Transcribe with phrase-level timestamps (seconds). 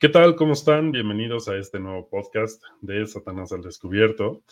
[0.00, 0.34] ¿Qué tal?
[0.34, 0.90] ¿Cómo están?
[0.90, 4.42] Bienvenidos a este nuevo podcast de Satanás al Descubierto.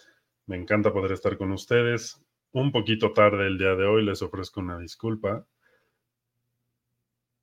[0.46, 2.24] Me encanta poder estar con ustedes.
[2.52, 5.44] Un poquito tarde el día de hoy, les ofrezco una disculpa.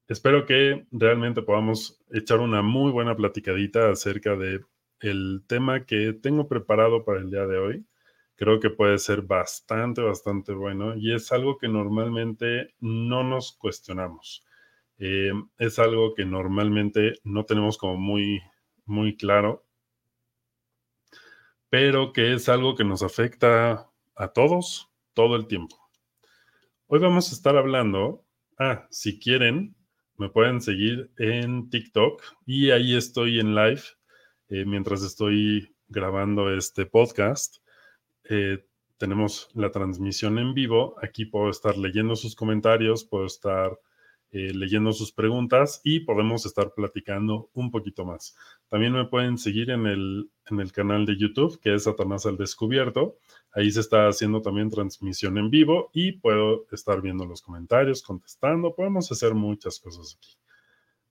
[0.07, 4.61] Espero que realmente podamos echar una muy buena platicadita acerca de
[5.01, 7.85] el tema que tengo preparado para el día de hoy.
[8.35, 14.45] Creo que puede ser bastante, bastante bueno y es algo que normalmente no nos cuestionamos.
[14.99, 18.41] Eh, es algo que normalmente no tenemos como muy,
[18.85, 19.65] muy claro,
[21.69, 25.77] pero que es algo que nos afecta a todos todo el tiempo.
[26.87, 28.25] Hoy vamos a estar hablando,
[28.57, 29.75] ah, si quieren,
[30.17, 33.81] me pueden seguir en TikTok y ahí estoy en live
[34.49, 37.57] eh, mientras estoy grabando este podcast.
[38.25, 38.65] Eh,
[38.97, 40.95] tenemos la transmisión en vivo.
[41.01, 43.79] Aquí puedo estar leyendo sus comentarios, puedo estar
[44.31, 48.35] eh, leyendo sus preguntas y podemos estar platicando un poquito más.
[48.67, 52.37] También me pueden seguir en el, en el canal de YouTube, que es Satanás al
[52.37, 53.17] Descubierto.
[53.51, 58.75] Ahí se está haciendo también transmisión en vivo y puedo estar viendo los comentarios, contestando.
[58.75, 60.37] Podemos hacer muchas cosas aquí.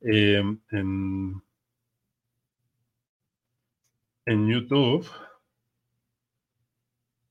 [0.01, 1.43] em, en,
[4.27, 5.09] en YouTube.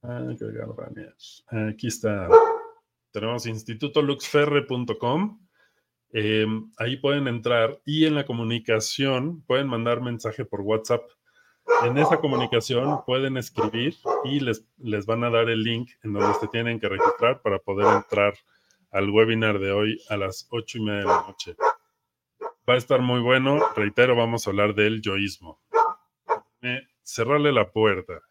[0.02, 0.26] Ah,
[1.70, 2.28] Aquí está.
[3.12, 5.40] Tenemos institutoluxferre.com
[6.14, 6.46] eh,
[6.78, 11.02] ahí pueden entrar y en la comunicación pueden mandar mensaje por WhatsApp.
[11.84, 16.34] En esa comunicación pueden escribir y les, les van a dar el link en donde
[16.40, 18.34] se tienen que registrar para poder entrar
[18.92, 21.56] al webinar de hoy a las ocho y media de la noche.
[22.70, 23.60] Va a estar muy bueno.
[23.76, 25.60] Reitero, vamos a hablar del yoísmo.
[27.02, 28.22] cerrarle la puerta.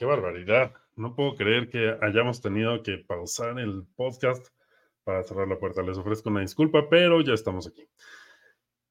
[0.00, 0.72] Qué barbaridad.
[0.96, 4.48] No puedo creer que hayamos tenido que pausar el podcast
[5.04, 5.82] para cerrar la puerta.
[5.82, 7.86] Les ofrezco una disculpa, pero ya estamos aquí.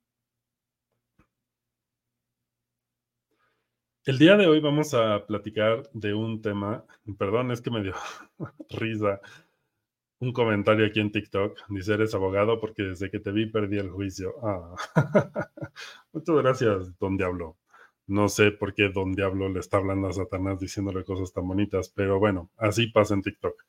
[4.08, 6.82] El día de hoy vamos a platicar de un tema,
[7.18, 7.92] perdón, es que me dio
[8.70, 9.20] risa
[10.18, 11.58] un comentario aquí en TikTok.
[11.68, 14.32] Dice, eres abogado porque desde que te vi perdí el juicio.
[14.42, 14.74] Ah.
[16.14, 17.58] Muchas gracias, don Diablo.
[18.06, 21.90] No sé por qué don Diablo le está hablando a Satanás diciéndole cosas tan bonitas,
[21.90, 23.62] pero bueno, así pasa en TikTok.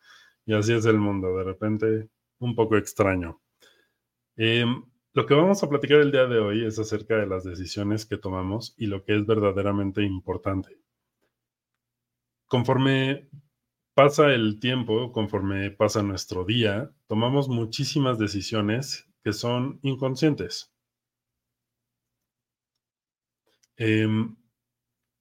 [0.46, 2.08] Y así es el mundo, de repente
[2.40, 3.42] un poco extraño.
[4.38, 4.64] Eh,
[5.14, 8.18] lo que vamos a platicar el día de hoy es acerca de las decisiones que
[8.18, 10.80] tomamos y lo que es verdaderamente importante.
[12.48, 13.30] Conforme
[13.94, 20.72] pasa el tiempo, conforme pasa nuestro día, tomamos muchísimas decisiones que son inconscientes.
[23.78, 24.36] Em,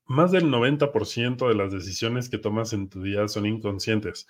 [0.09, 4.27] más del 90% de las decisiones que tomas en tu día son inconscientes.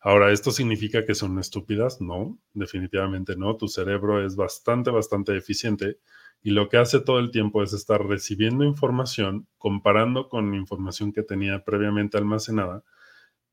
[0.00, 2.00] Ahora, ¿esto significa que son estúpidas?
[2.00, 3.56] No, definitivamente no.
[3.56, 5.98] Tu cerebro es bastante, bastante eficiente
[6.42, 11.22] y lo que hace todo el tiempo es estar recibiendo información, comparando con información que
[11.22, 12.82] tenía previamente almacenada,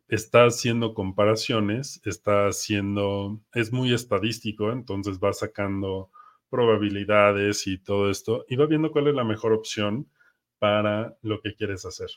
[0.08, 6.10] está haciendo comparaciones, está haciendo, es muy estadístico, entonces va sacando
[6.50, 10.10] probabilidades y todo esto y va viendo cuál es la mejor opción
[10.60, 12.10] para lo que quieres hacer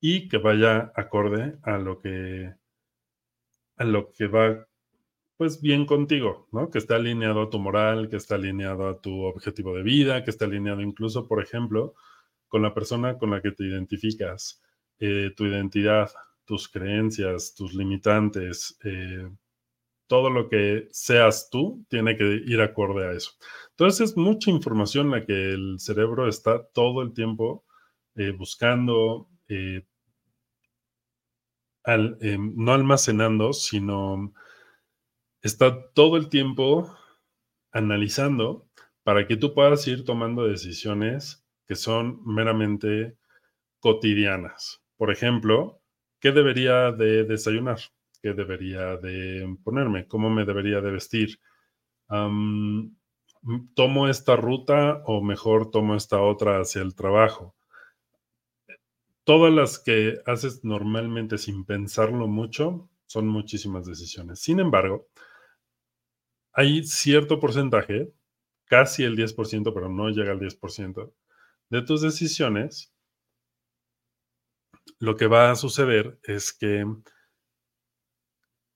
[0.00, 2.54] y que vaya acorde a lo que
[3.76, 4.66] a lo que va
[5.36, 6.70] pues bien contigo, ¿no?
[6.70, 10.30] Que está alineado a tu moral, que está alineado a tu objetivo de vida, que
[10.30, 11.94] está alineado incluso, por ejemplo,
[12.46, 14.62] con la persona con la que te identificas,
[14.98, 16.10] eh, tu identidad,
[16.44, 19.30] tus creencias, tus limitantes, eh,
[20.10, 23.30] todo lo que seas tú tiene que ir acorde a eso.
[23.70, 27.64] Entonces es mucha información la que el cerebro está todo el tiempo
[28.16, 29.86] eh, buscando, eh,
[31.86, 34.34] no almacenando, sino
[35.42, 36.92] está todo el tiempo
[37.70, 38.68] analizando
[39.04, 43.16] para que tú puedas ir tomando decisiones que son meramente
[43.78, 44.82] cotidianas.
[44.96, 45.80] Por ejemplo,
[46.18, 47.78] ¿qué debería de desayunar?
[48.22, 50.06] ¿Qué debería de ponerme?
[50.06, 51.40] ¿Cómo me debería de vestir?
[53.74, 57.54] tomo esta ruta o mejor tomo esta otra hacia el trabajo.
[59.24, 64.40] Todas las que haces normalmente sin pensarlo mucho son muchísimas decisiones.
[64.40, 65.08] Sin embargo,
[66.52, 68.12] hay cierto porcentaje,
[68.64, 71.12] casi el 10%, pero no llega al 10%,
[71.70, 72.92] de tus decisiones,
[74.98, 76.84] lo que va a suceder es que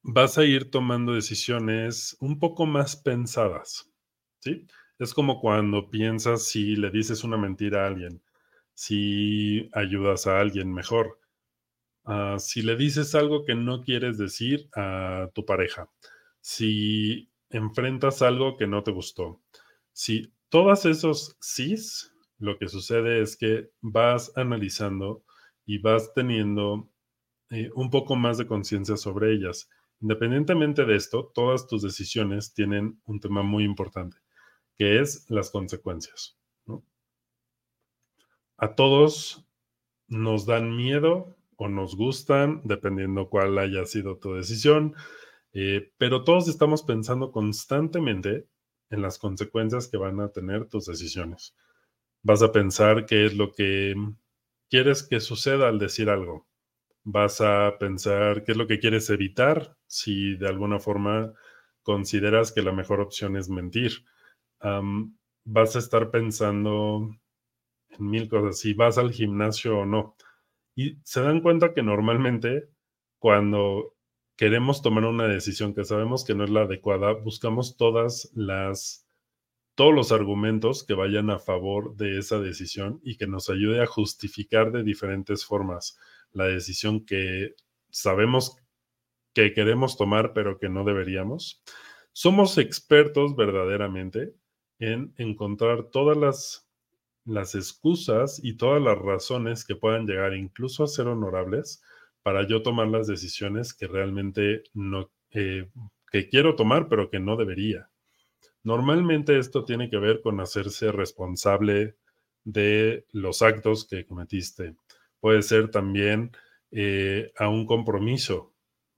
[0.05, 3.91] vas a ir tomando decisiones un poco más pensadas,
[4.41, 4.67] ¿sí?
[4.99, 8.23] Es como cuando piensas si le dices una mentira a alguien,
[8.75, 11.21] si ayudas a alguien mejor,
[12.05, 15.91] ah, si le dices algo que no quieres decir a tu pareja,
[16.41, 19.43] si enfrentas algo que no te gustó,
[19.93, 25.25] si todos esos sís, lo que sucede es que vas analizando
[25.67, 26.91] y vas teniendo
[27.50, 29.69] eh, un poco más de conciencia sobre ellas.
[30.00, 34.19] Independientemente de esto, todas tus decisiones tienen un tema muy importante,
[34.76, 36.38] que es las consecuencias.
[38.56, 39.46] A todos
[40.06, 44.94] nos dan miedo o nos gustan, dependiendo cuál haya sido tu decisión,
[45.52, 48.49] eh, pero todos estamos pensando constantemente
[48.90, 51.56] en las consecuencias que van a tener tus decisiones.
[52.23, 53.94] Vas a pensar qué es lo que
[54.69, 56.47] quieres que suceda al decir algo
[57.05, 61.35] vas a pensar qué es lo que quieres evitar si de alguna forma
[61.83, 64.05] consideras que la mejor opción es mentir.
[65.45, 67.11] vas a estar pensando
[67.91, 70.17] en mil cosas, si vas al gimnasio o no.
[70.75, 72.69] Y se dan cuenta que normalmente
[73.19, 73.95] cuando
[74.37, 79.07] queremos tomar una decisión que sabemos que no es la adecuada, buscamos todas las
[79.77, 83.87] todos los argumentos que vayan a favor de esa decisión y que nos ayude a
[83.87, 85.99] justificar de diferentes formas
[86.35, 87.55] la decisión que
[87.91, 88.57] sabemos
[89.33, 91.63] que queremos tomar, pero que no deberíamos.
[92.13, 94.35] Somos expertos verdaderamente
[94.79, 96.69] en encontrar todas las,
[97.25, 101.83] las excusas y todas las razones que puedan llegar incluso a ser honorables
[102.23, 105.69] para yo tomar las decisiones que realmente no, eh,
[106.11, 107.91] que quiero tomar, pero que no debería.
[108.63, 111.97] Normalmente esto tiene que ver con hacerse responsable
[112.45, 114.77] de los actos que cometiste,
[115.25, 116.32] puede ser también
[116.71, 118.53] eh, a un compromiso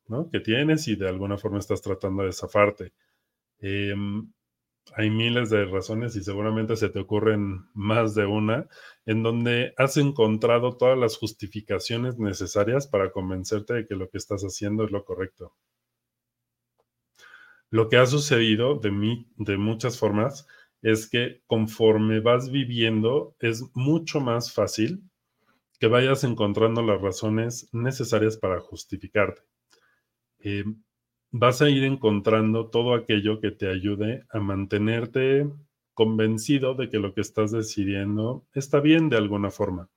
[0.08, 0.28] ¿no?
[0.28, 2.94] que tienes y de alguna forma estás tratando de zafarte.
[3.60, 4.32] Em,
[4.96, 8.66] hay miles de razones y seguramente se te ocurren más de una
[9.04, 14.42] en donde has encontrado todas las justificaciones necesarias para convencerte de que lo que estás
[14.42, 15.54] haciendo es lo correcto.
[17.70, 20.48] Lo que ha sucedido de mí, de muchas formas,
[20.82, 25.04] es que conforme vas viviendo es mucho más fácil
[25.78, 29.42] que vayas encontrando las razones necesarias para justificarte.
[30.38, 30.64] Eh,
[31.30, 35.50] vas a ir encontrando todo aquello que te ayude a mantenerte
[35.94, 39.88] convencido de que lo que estás decidiendo está bien de alguna forma.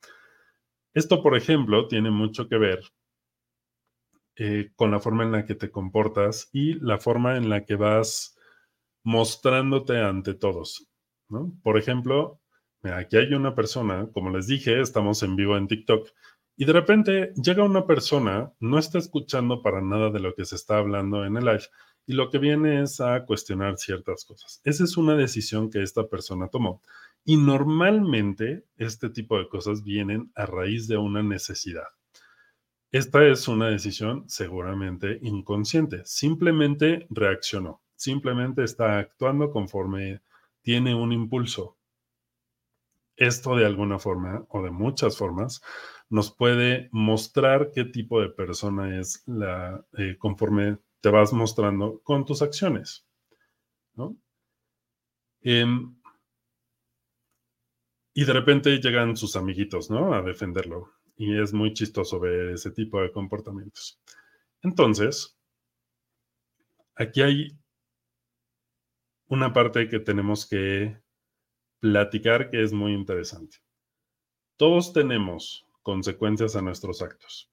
[0.93, 2.79] Esto, por ejemplo, tiene mucho que ver
[4.37, 7.75] eh, con la forma en la que te comportas y la forma en la que
[7.75, 8.37] vas
[9.03, 10.87] mostrándote ante todos.
[11.61, 12.38] Por ejemplo,
[12.83, 16.09] aquí hay una persona, como les dije, estamos en vivo en TikTok,
[16.55, 20.55] y de repente llega una persona, no está escuchando para nada de lo que se
[20.55, 21.63] está hablando en el live,
[22.05, 24.61] y lo que viene es a cuestionar ciertas cosas.
[24.63, 26.81] Esa es una decisión que esta persona tomó.
[27.23, 31.87] Y normalmente este tipo de cosas vienen a raíz de una necesidad.
[32.91, 36.01] Esta es una decisión seguramente inconsciente.
[36.05, 37.83] Simplemente reaccionó.
[37.95, 40.21] Simplemente está actuando conforme
[40.61, 41.77] tiene un impulso
[43.19, 45.61] esto de alguna forma o de muchas formas
[46.09, 52.25] nos puede mostrar qué tipo de persona es la eh, conforme te vas mostrando con
[52.25, 53.05] tus acciones.
[55.41, 55.95] Em,
[58.13, 60.13] y de repente llegan sus amiguitos, ¿no?
[60.13, 60.93] A defenderlo.
[61.15, 64.01] Y es muy chistoso ver ese tipo de comportamientos.
[64.61, 65.37] Entonces,
[66.95, 67.57] aquí hay
[69.27, 70.97] una parte que tenemos que
[71.79, 73.57] platicar que es muy interesante.
[74.57, 77.51] Todos tenemos consecuencias a nuestros actos.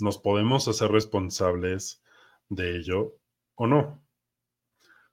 [0.00, 2.02] Nos podemos hacer responsables
[2.48, 3.18] de ello
[3.54, 4.02] o no.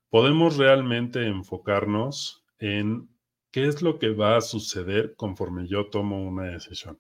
[0.10, 3.10] Podemos realmente enfocarnos en
[3.51, 7.00] qué es lo que va a suceder conforme yo tomo una decisión.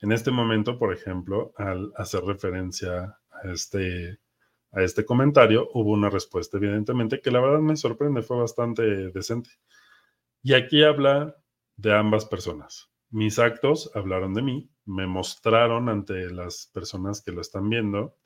[0.00, 4.18] En este momento, por ejemplo, al hacer referencia a este,
[4.72, 8.82] a este comentario, hubo una respuesta, evidentemente, que la verdad me sorprende, fue bastante
[9.12, 9.50] decente.
[10.42, 11.36] Y aquí habla
[11.76, 12.90] de ambas personas.
[13.10, 18.16] Mis actos hablaron de mí, me mostraron ante las personas que lo están viendo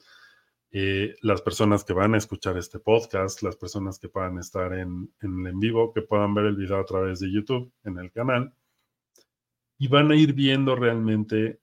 [0.79, 5.11] eh, las personas que van a escuchar este podcast, las personas que puedan estar en,
[5.23, 8.53] en, en vivo, que puedan ver el video a través de YouTube en el canal,
[9.79, 11.63] y van a ir viendo realmente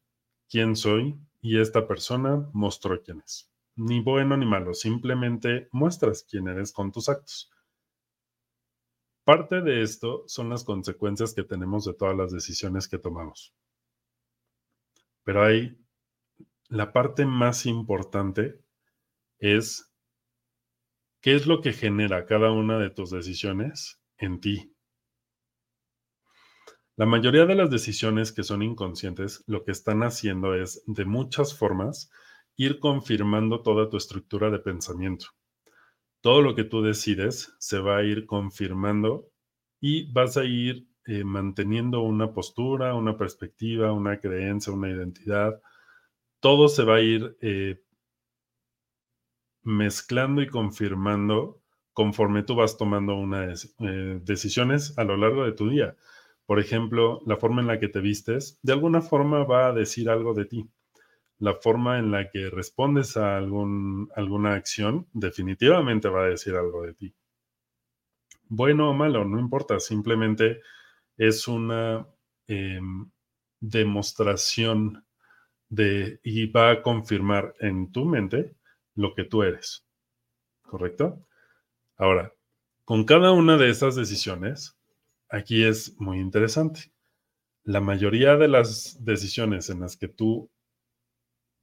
[0.49, 3.51] quién soy y esta persona mostró quién es.
[3.75, 7.51] Ni bueno ni malo, simplemente muestras quién eres con tus actos.
[9.25, 13.53] Parte de esto son las consecuencias que tenemos de todas las decisiones que tomamos.
[15.23, 15.77] Pero hay
[16.67, 18.59] la parte más importante
[19.39, 19.93] es
[21.21, 24.75] qué es lo que genera cada una de tus decisiones en ti.
[26.95, 31.57] La mayoría de las decisiones que son inconscientes lo que están haciendo es, de muchas
[31.57, 32.11] formas,
[32.55, 35.27] ir confirmando toda tu estructura de pensamiento.
[36.23, 39.29] Todo lo que tú decides se va a ir confirmando
[39.81, 45.61] y vas a ir eh, manteniendo una postura, una perspectiva, una creencia, una identidad.
[46.39, 47.83] Todo se va a ir eh,
[49.63, 51.61] mezclando y confirmando
[51.91, 55.97] conforme tú vas tomando unas eh, decisiones a lo largo de tu día.
[56.45, 60.09] Por ejemplo, la forma en la que te vistes, de alguna forma va a decir
[60.09, 60.69] algo de ti.
[61.39, 66.83] La forma en la que respondes a algún, alguna acción definitivamente va a decir algo
[66.83, 67.15] de ti.
[68.47, 70.61] Bueno o malo, no importa, simplemente
[71.17, 72.07] es una
[72.47, 73.09] em,
[73.59, 75.05] demostración
[75.69, 78.55] de y va a confirmar en tu mente
[78.95, 79.85] lo que tú eres.
[80.61, 81.25] ¿Correcto?
[81.97, 82.33] Ahora,
[82.85, 84.77] con cada una de esas decisiones,
[85.29, 86.91] aquí es muy interesante.
[87.63, 90.51] La mayoría de las decisiones en las que tú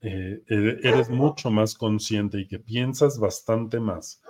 [0.03, 4.23] eh, eres mucho más consciente y que piensas bastante más,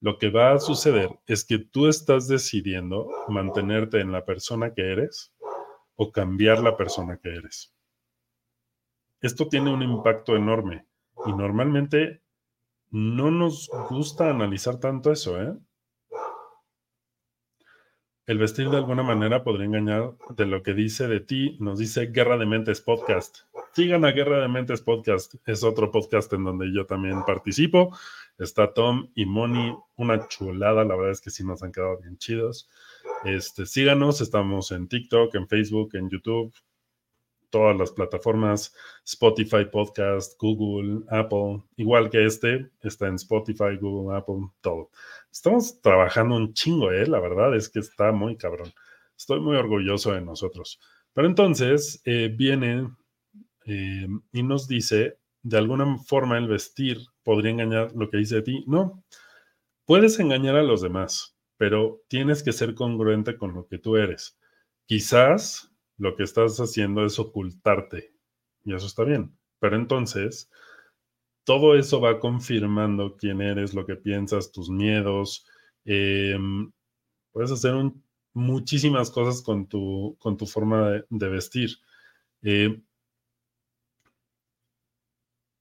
[0.00, 4.92] lo que va a suceder es que tú estás decidiendo mantenerte en la persona que
[4.92, 5.34] eres
[5.96, 7.74] o cambiar la persona que eres.
[9.20, 10.86] Esto tiene un impacto enorme
[11.26, 12.22] y normalmente
[12.90, 15.56] no nos gusta analizar tanto eso, ¿eh?
[18.26, 22.06] El vestir de alguna manera podría engañar de lo que dice de ti, nos dice
[22.06, 23.45] Guerra de Mentes Podcast.
[23.76, 27.94] Sigan a Guerra de Mentes Podcast, es otro podcast en donde yo también participo.
[28.38, 32.16] Está Tom y Moni, una chulada, la verdad es que sí nos han quedado bien
[32.16, 32.70] chidos.
[33.26, 36.54] Este, síganos, estamos en TikTok, en Facebook, en YouTube,
[37.50, 44.52] todas las plataformas, Spotify Podcast, Google, Apple, igual que este, está en Spotify, Google, Apple,
[44.62, 44.88] todo.
[45.30, 47.06] Estamos trabajando un chingo, ¿eh?
[47.06, 48.72] La verdad es que está muy cabrón.
[49.18, 50.80] Estoy muy orgulloso de nosotros.
[51.12, 52.88] Pero entonces eh, viene
[53.66, 58.42] eh, y nos dice, de alguna forma el vestir podría engañar lo que dice de
[58.42, 58.64] ti.
[58.66, 59.04] No,
[59.84, 64.38] puedes engañar a los demás, pero tienes que ser congruente con lo que tú eres.
[64.86, 68.14] Quizás lo que estás haciendo es ocultarte.
[68.64, 69.36] Y eso está bien.
[69.58, 70.50] Pero entonces,
[71.44, 75.46] todo eso va confirmando quién eres, lo que piensas, tus miedos.
[75.84, 76.72] Em,
[77.32, 77.74] puedes hacer
[78.34, 81.70] muchísimas cosas con tu, con tu forma de, vestir.
[82.42, 82.82] Eh,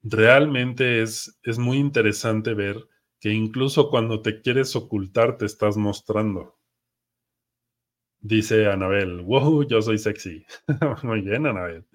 [0.05, 2.87] realmente es, es muy interesante ver
[3.19, 6.59] que incluso cuando te quieres ocultar, te estás mostrando.
[8.19, 10.45] Dice Anabel, wow, yo soy sexy.
[11.03, 11.85] Muy bien, Anabel.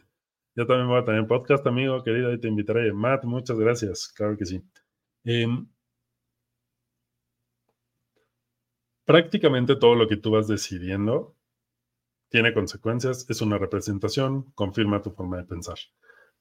[0.57, 2.93] Yo también voy a tener podcast, amigo, querido, y te invitaré.
[2.93, 4.09] Matt, muchas gracias.
[4.09, 4.63] Claro que sí.
[5.25, 5.69] Em,
[9.05, 11.37] prácticamente todo lo que tú vas decidiendo
[12.29, 15.79] tiene consecuencias, es una representación, confirma tu forma de pensar.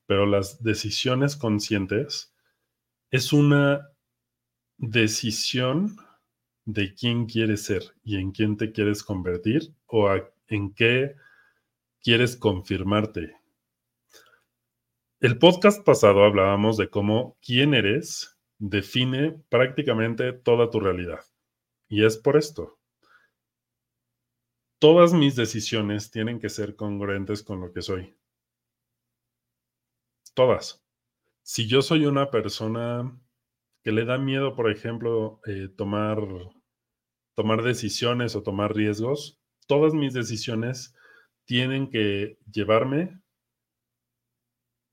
[0.10, 2.34] Pero las decisiones conscientes
[3.12, 3.92] es una
[4.80, 5.98] decisión
[6.66, 10.10] de quién quieres ser y en quién te quieres convertir o
[10.48, 11.14] en qué
[12.02, 13.36] quieres confirmarte.
[15.20, 21.20] El podcast pasado hablábamos de cómo quién eres define prácticamente toda tu realidad.
[21.88, 22.80] Y es por esto.
[24.80, 28.16] Todas mis decisiones tienen que ser congruentes con lo que soy.
[30.40, 30.82] Todas.
[31.44, 33.12] Si yo soy una persona
[33.84, 36.18] que le da miedo, por ejemplo, eh, tomar
[37.36, 40.96] tomar decisiones o tomar riesgos, todas mis decisiones
[41.44, 43.22] tienen que llevarme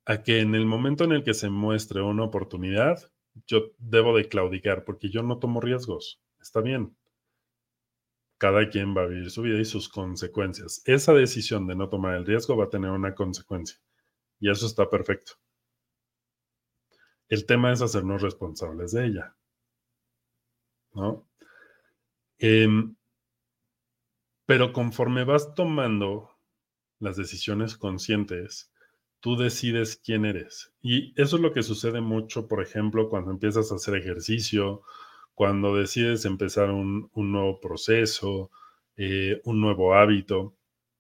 [0.05, 2.99] a que en el momento en el que se muestre una oportunidad,
[3.47, 6.21] yo debo de claudicar porque yo no tomo riesgos.
[6.41, 6.97] Está bien.
[8.39, 10.83] Cada quien va a vivir su vida y sus consecuencias.
[10.87, 13.79] Esa decisión de no tomar el riesgo va a tener una consecuencia.
[14.41, 15.33] Y eso está perfecto.
[17.29, 19.37] El tema es hacernos responsables de ella.
[20.93, 21.29] ¿No?
[22.39, 22.97] Em,
[24.47, 26.31] pero conforme vas tomando
[27.01, 28.73] las decisiones conscientes,
[29.21, 30.73] tú decides quién eres.
[30.81, 34.83] Y eso es lo que sucede mucho, por ejemplo, cuando empiezas a hacer ejercicio,
[35.35, 38.51] cuando decides empezar un, nuevo proceso,
[38.97, 40.55] eh, un nuevo hábito.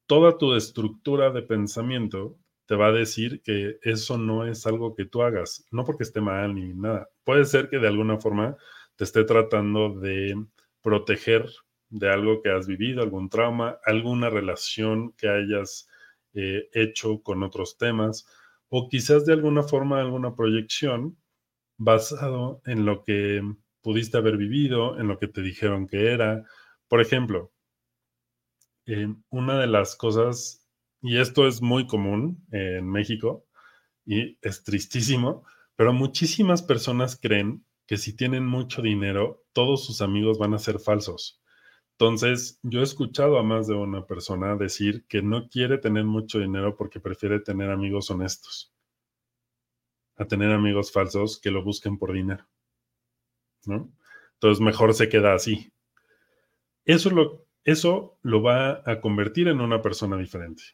[0.07, 5.04] Toda tu estructura de pensamiento te va a decir que eso no es algo que
[5.06, 7.08] tú hagas, no porque esté mal ni nada.
[7.25, 8.56] Puede ser que de alguna forma
[8.96, 10.35] te esté tratando de
[10.82, 11.49] proteger
[11.88, 15.88] de algo que has vivido, algún trauma, alguna relación que hayas
[16.35, 18.26] eh, hecho con otros temas,
[18.68, 21.16] o quizás de alguna forma alguna proyección
[21.78, 23.42] basado en lo que
[23.80, 26.44] pudiste haber vivido, en lo que te dijeron que era.
[26.88, 27.52] Por ejemplo,
[28.87, 30.65] eh, una de las cosas
[31.07, 33.47] y esto es muy común en México
[34.05, 35.45] y es tristísimo,
[35.77, 40.81] pero muchísimas personas creen que si tienen mucho dinero, todos sus amigos van a ser
[40.81, 41.41] falsos.
[41.93, 46.41] Entonces, yo he escuchado a más de una persona decir que no quiere tener mucho
[46.41, 48.75] dinero porque prefiere tener amigos honestos
[50.17, 52.49] a tener amigos falsos que lo busquen por dinero.
[53.67, 53.93] ¿no?
[54.35, 55.73] Entonces, mejor se queda así.
[56.85, 60.65] Eso lo, eso lo va a convertir en una persona diferente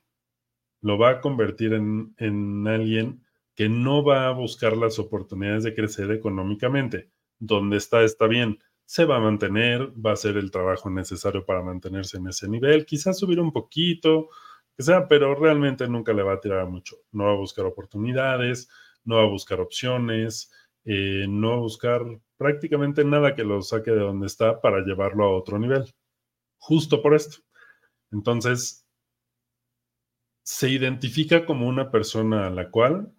[0.82, 3.22] lo va a convertir en, en alguien
[3.54, 7.10] que no va a buscar las oportunidades de crecer económicamente.
[7.38, 8.58] Donde está, está bien.
[8.84, 12.84] Se va a mantener, va a hacer el trabajo necesario para mantenerse en ese nivel,
[12.84, 14.28] quizás subir un poquito,
[14.76, 16.96] que sea, pero realmente nunca le va a tirar mucho.
[17.12, 18.68] No va a buscar oportunidades,
[19.04, 20.50] no va a buscar opciones,
[20.84, 22.02] eh, no va a buscar
[22.36, 25.92] prácticamente nada que lo saque de donde está para llevarlo a otro nivel.
[26.58, 27.38] Justo por esto.
[28.10, 28.81] Entonces,
[30.42, 33.14] se identifica como una persona a la cual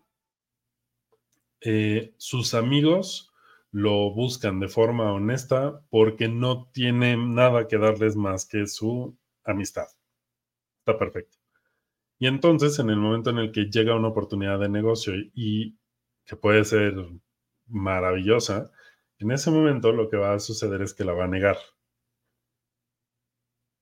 [1.61, 3.31] eh, sus amigos
[3.71, 9.87] lo buscan de forma honesta porque no tiene nada que darles más que su amistad.
[10.79, 11.37] Está perfecto.
[12.19, 15.77] Y entonces, en el momento en el que llega una oportunidad de negocio y
[16.25, 16.93] que puede ser
[17.67, 18.71] maravillosa,
[19.19, 21.57] en ese momento lo que va a suceder es que la va a negar.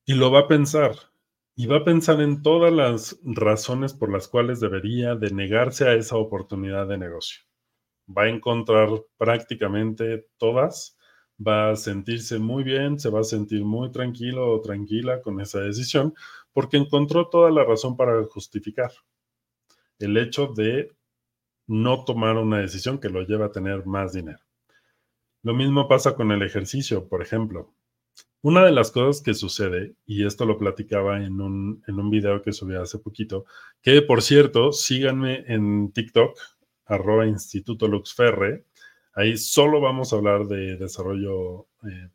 [0.04, 0.92] Y lo va a pensar,
[1.54, 5.94] y va a pensar en todas las razones por las cuales debería de negarse a
[5.94, 7.42] esa oportunidad de negocio.
[8.08, 8.88] Va a encontrar
[9.18, 10.96] prácticamente todas,
[11.38, 15.60] va a sentirse muy bien, se va a sentir muy tranquilo o tranquila con esa
[15.60, 16.14] decisión,
[16.52, 18.92] porque encontró toda la razón para justificar
[19.98, 20.90] el hecho de
[21.66, 24.40] no tomar una decisión que lo lleva a tener más dinero.
[25.42, 27.74] Lo mismo pasa con el ejercicio, por ejemplo.
[28.44, 32.42] Una de las cosas que sucede, y esto lo platicaba en un, en un video
[32.42, 33.44] que subí hace poquito,
[33.80, 36.36] que por cierto, síganme en TikTok,
[36.86, 38.64] arroba Instituto Luxferre.
[39.14, 42.08] Ahí solo vamos a hablar de desarrollo, eh,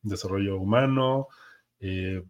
[0.00, 1.28] desarrollo humano,
[1.80, 2.24] eh,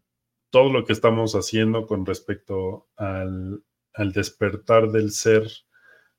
[0.50, 3.62] todo lo que estamos haciendo con respecto al,
[3.94, 5.48] al despertar del ser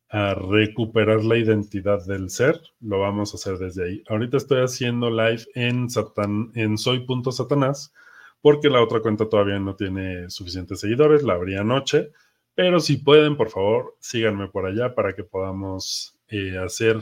[0.09, 4.03] a recuperar la identidad del ser, lo vamos a hacer desde ahí.
[4.07, 7.93] Ahorita estoy haciendo live en, Satan, en soy.satanás,
[8.41, 12.11] porque la otra cuenta todavía no tiene suficientes seguidores, la abrí anoche,
[12.55, 16.99] pero si pueden, por favor, síganme por allá para que podamos eh, hacer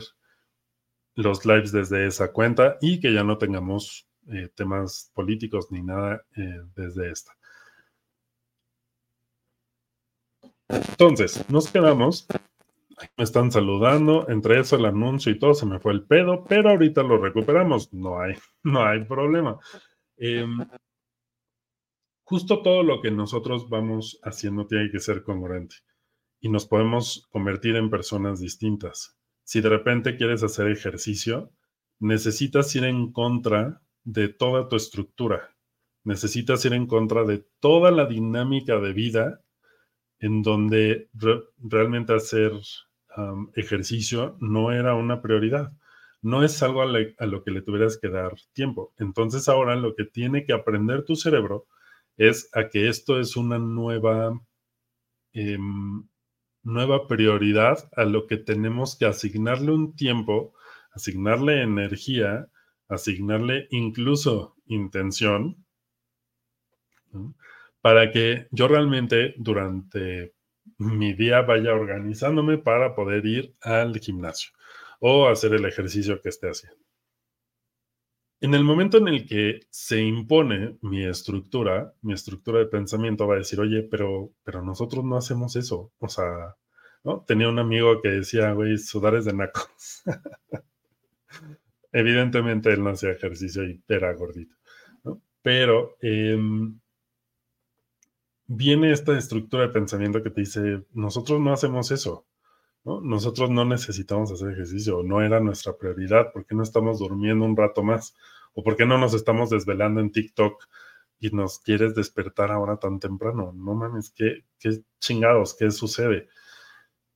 [1.14, 6.24] los lives desde esa cuenta y que ya no tengamos eh, temas políticos ni nada
[6.36, 7.36] eh, desde esta.
[10.68, 12.26] Entonces, nos quedamos
[13.16, 16.70] me están saludando, entre eso el anuncio y todo se me fue el pedo, pero
[16.70, 19.58] ahorita lo recuperamos, no hay, no hay problema.
[20.16, 20.66] Em,
[22.24, 25.76] justo todo lo que nosotros vamos haciendo tiene que ser congruente
[26.40, 29.18] y nos podemos convertir en personas distintas.
[29.44, 31.52] Si de repente quieres hacer ejercicio,
[32.00, 35.54] necesitas ir en contra de toda tu estructura,
[36.04, 39.45] necesitas ir en contra de toda la dinámica de vida
[40.20, 41.08] en donde
[41.58, 42.52] realmente hacer
[43.54, 45.72] ejercicio no era una prioridad.
[46.22, 46.86] No es algo a,
[47.26, 48.92] lo que le tuvieras que dar tiempo.
[48.98, 51.66] Entonces ahora lo que tiene que aprender tu cerebro
[52.16, 54.38] es a que esto es una nueva,
[55.32, 56.08] em,
[56.62, 60.54] nueva prioridad a lo que tenemos que asignarle un tiempo,
[60.92, 62.48] asignarle energía,
[62.88, 65.64] asignarle incluso intención,
[67.86, 70.34] para que yo realmente durante
[70.78, 74.50] mi día vaya organizándome para poder ir al gimnasio
[74.98, 76.84] o hacer el ejercicio que esté haciendo.
[78.40, 83.36] En el momento en el que se impone mi estructura, mi estructura de pensamiento va
[83.36, 85.92] a decir, oye, pero, pero nosotros no hacemos eso.
[86.00, 86.56] O sea,
[87.04, 87.24] ¿no?
[87.24, 90.02] Tenía un amigo que decía, güey, sudar es de nacos.
[91.92, 94.56] Evidentemente él no hacía ejercicio y era gordito.
[95.40, 96.80] Pero em,
[98.46, 102.26] viene esta estructura de pensamiento que te dice, nosotros no hacemos eso,
[102.84, 103.00] ¿no?
[103.00, 107.56] Nosotros no necesitamos hacer ejercicio, no era nuestra prioridad, ¿por qué no estamos durmiendo un
[107.56, 108.14] rato más?
[108.54, 110.64] ¿O por qué no nos estamos desvelando en TikTok
[111.18, 113.52] y nos quieres despertar ahora tan temprano?
[113.54, 115.54] No mames, ¿qué, qué chingados?
[115.54, 116.28] ¿Qué sucede?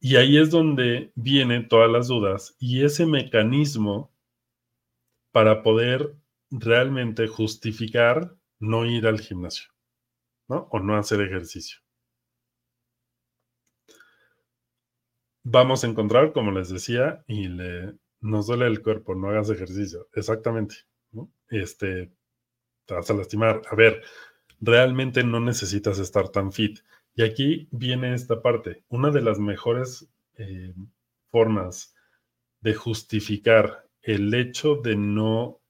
[0.01, 4.12] Y ahí es donde vienen todas las dudas y ese mecanismo
[5.31, 6.16] para poder
[6.51, 9.71] realmente justificar no ir al gimnasio,
[10.51, 10.69] ¿no?
[10.73, 11.79] O no hacer ejercicio.
[15.45, 20.09] Vamos a encontrar, como les decía, y le, nos duele el cuerpo, no hagas ejercicio.
[20.13, 20.75] Exactamente.
[21.49, 22.13] Este,
[22.87, 23.63] te vas a lastimar.
[23.71, 24.03] A ver,
[24.61, 26.81] realmente no necesitas estar tan fit.
[27.15, 28.85] Y aquí viene esta parte.
[28.89, 30.75] Una de las mejores eh,
[31.29, 31.95] formas
[32.61, 35.61] de justificar el hecho de no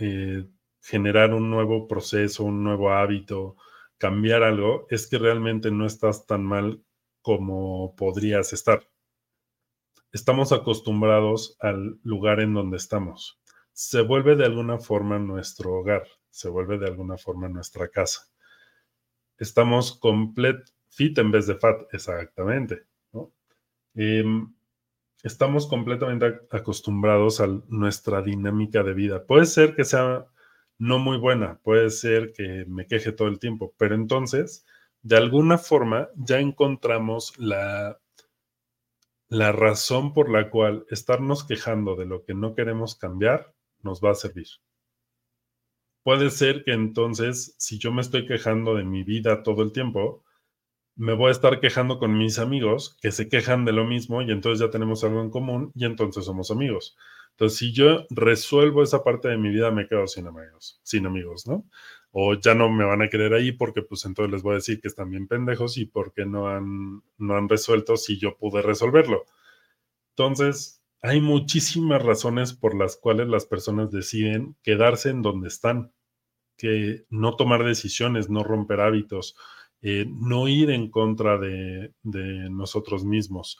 [0.00, 0.46] eh,
[0.80, 3.56] generar un nuevo proceso, un nuevo hábito,
[4.02, 6.82] cambiar algo, es que realmente no estás tan mal
[7.20, 8.82] como podrías estar.
[10.10, 13.40] Estamos acostumbrados al lugar en donde estamos.
[13.72, 18.28] Se vuelve de alguna forma nuestro hogar, se vuelve de alguna forma nuestra casa.
[19.38, 22.82] Estamos complet fit en vez de fat, exactamente.
[23.94, 24.52] Em,
[25.22, 29.24] estamos completamente acostumbrados a nuestra dinámica de vida.
[29.24, 30.26] Puede ser que sea
[30.82, 34.66] no muy buena, puede ser que me queje todo el tiempo, pero entonces,
[35.02, 38.00] de alguna forma, ya encontramos la,
[39.28, 44.10] la razón por la cual estarnos quejando de lo que no queremos cambiar nos va
[44.10, 44.48] a servir.
[46.02, 50.24] Puede ser que entonces, si yo me estoy quejando de mi vida todo el tiempo,
[50.96, 54.32] me voy a estar quejando con mis amigos que se quejan de lo mismo y
[54.32, 56.96] entonces ya tenemos algo en común y entonces somos amigos.
[57.32, 61.46] Entonces, si yo resuelvo esa parte de mi vida, me quedo sin amigos, sin amigos,
[61.46, 61.64] ¿no?
[62.10, 64.80] O ya no me van a querer ahí porque pues entonces les voy a decir
[64.80, 69.24] que están bien pendejos y porque no han, no han resuelto si yo pude resolverlo.
[70.10, 75.92] Entonces, hay muchísimas razones por las cuales las personas deciden quedarse en donde están,
[76.56, 79.36] que no tomar decisiones, no romper hábitos,
[79.80, 83.58] eh, no ir en contra de, nosotros mismos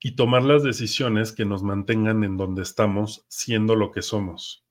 [0.00, 4.64] y tomar las decisiones que nos mantengan en donde estamos, siendo lo que somos.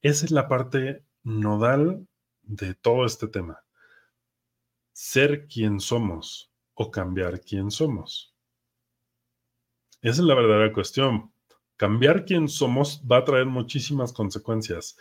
[0.00, 2.06] Esa es la parte nodal
[2.42, 3.64] de todo este tema.
[4.92, 8.32] Ser quien somos o cambiar quién somos.
[10.02, 11.32] Esa es la verdadera cuestión.
[11.76, 14.96] Cambiar quién somos va a traer muchísimas consecuencias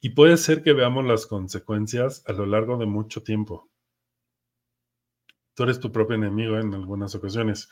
[0.00, 3.70] y puede ser que veamos las consecuencias a lo largo de mucho tiempo.
[5.54, 7.68] Tú eres tu propio enemigo en algunas ocasiones.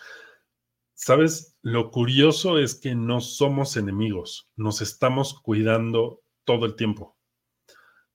[1.00, 7.16] Sabes, lo curioso es que no somos enemigos, nos estamos cuidando todo el tiempo.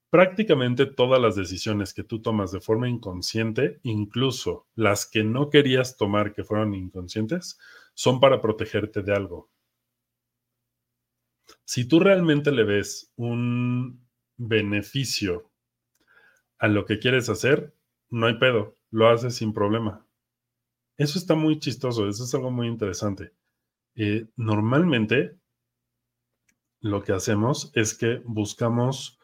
[0.10, 5.96] Prácticamente todas las decisiones que tú tomas de forma inconsciente, incluso las que no querías
[5.96, 7.58] tomar que fueron inconscientes,
[7.94, 9.50] son para protegerte de algo.
[11.64, 15.50] Si tú realmente le ves un beneficio
[16.58, 17.74] a lo que quieres hacer,
[18.10, 20.06] no hay pedo, lo haces sin problema.
[20.98, 23.34] Eso está muy chistoso, eso es algo muy interesante.
[23.96, 25.38] Eh, normalmente
[26.82, 29.20] lo que hacemos es que buscamos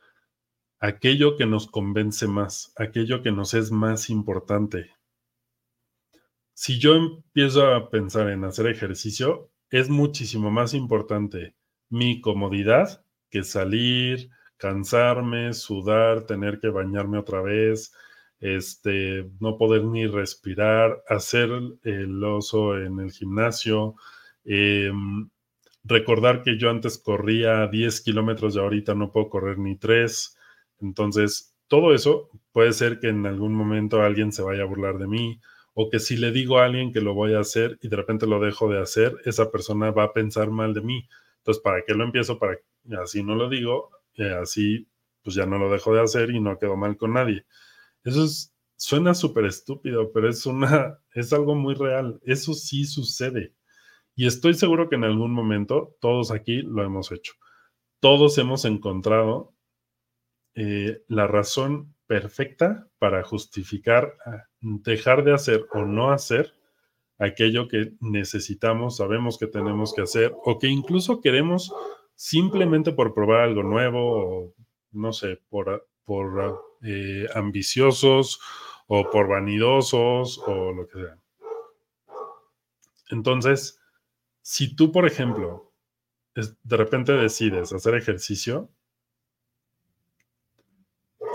[0.79, 4.95] aquello que nos convence más, aquello que nos es más importante.
[6.53, 11.55] Si yo empiezo a pensar en hacer ejercicio, es muchísimo más importante
[11.89, 17.93] mi comodidad que salir, cansarme, sudar, tener que bañarme otra vez,
[18.39, 21.49] este, no poder ni respirar, hacer
[21.83, 23.95] el oso en el gimnasio,
[24.45, 25.29] em,
[25.83, 30.37] recordar que yo antes corría 10 kilómetros y ahorita no puedo correr ni 3.
[30.81, 35.07] Entonces, todo eso puede ser que en algún momento alguien se vaya a burlar de
[35.07, 35.39] mí
[35.73, 38.27] o que si le digo a alguien que lo voy a hacer y de repente
[38.27, 41.07] lo dejo de hacer, esa persona va a pensar mal de mí.
[41.37, 42.37] Entonces, ¿para qué lo empiezo?
[42.39, 42.57] Para
[43.01, 43.91] así no lo digo,
[44.41, 44.87] así
[45.23, 47.45] pues ya no lo dejo de hacer y no quedo mal con nadie.
[48.03, 48.25] Eso
[48.75, 52.19] suena súper estúpido, pero es una, es algo muy real.
[52.23, 53.53] Eso sí sucede.
[54.15, 57.33] Y estoy seguro que en algún momento todos aquí lo hemos hecho.
[57.99, 59.53] Todos hemos encontrado
[60.55, 66.53] eh, la razón perfecta para justificar ah, dejar de hacer o no hacer
[67.19, 71.71] aquello que necesitamos, sabemos que tenemos que hacer o que incluso queremos
[72.15, 74.53] simplemente por probar algo nuevo o
[74.91, 78.39] no sé, por, por eh, ambiciosos
[78.87, 81.17] o por vanidosos o lo que sea.
[83.09, 83.81] Entonces,
[84.41, 85.73] si tú, por ejemplo,
[86.35, 88.69] de repente decides hacer ejercicio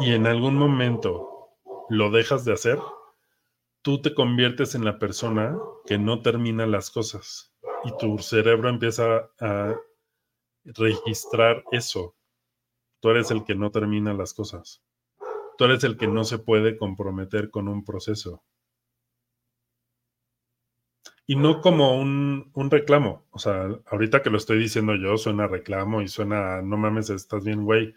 [0.00, 1.50] y en algún momento
[1.88, 2.78] lo dejas de hacer,
[3.82, 7.54] tú te conviertes en la persona que no termina las cosas
[7.84, 9.76] y tu cerebro empieza a
[10.64, 12.16] registrar eso.
[13.00, 14.82] Tú eres el que no termina las cosas.
[15.56, 18.42] Tú eres el que no se puede comprometer con un proceso.
[21.26, 23.26] Y no como un, reclamo.
[23.30, 27.44] O sea, ahorita que lo estoy diciendo yo, suena reclamo y suena, no mames, estás
[27.44, 27.94] bien, güey.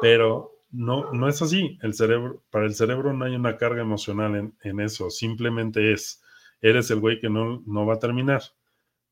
[0.00, 1.78] Pero no, no es así.
[1.82, 5.10] El cerebro, para el cerebro no hay una carga emocional en, en eso.
[5.10, 6.22] Simplemente es,
[6.60, 8.42] eres el güey que no, no va a terminar.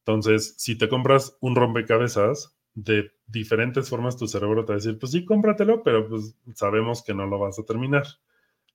[0.01, 4.99] Entonces, si te compras un rompecabezas, de diferentes formas tu cerebro te va a decir,
[4.99, 8.05] pues sí, cómpratelo, pero pues sabemos que no lo vas a terminar,